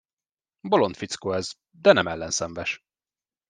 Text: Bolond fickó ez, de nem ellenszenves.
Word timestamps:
Bolond 0.67 0.95
fickó 0.95 1.31
ez, 1.33 1.53
de 1.71 1.91
nem 1.91 2.07
ellenszenves. 2.07 2.83